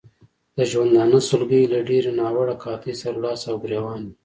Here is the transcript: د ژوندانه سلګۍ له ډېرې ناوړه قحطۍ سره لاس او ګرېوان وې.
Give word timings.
د 0.57 0.59
ژوندانه 0.71 1.19
سلګۍ 1.29 1.63
له 1.73 1.79
ډېرې 1.89 2.11
ناوړه 2.19 2.55
قحطۍ 2.61 2.93
سره 3.01 3.17
لاس 3.23 3.41
او 3.49 3.55
ګرېوان 3.63 4.01
وې. 4.05 4.13